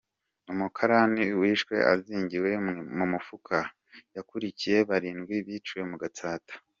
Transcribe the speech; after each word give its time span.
Umukarani 0.51 1.23
wishwe 1.39 1.75
azingiwe 1.93 2.51
mu 2.97 3.05
mufuka, 3.11 3.57
yakurikiye 4.15 4.77
Barindwi 4.89 5.35
biciwe 5.47 5.81
mu 5.91 5.95
Gatsata 6.01 6.53